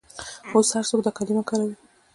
[0.53, 1.75] اوس هر څوک دا کلمه کاروي.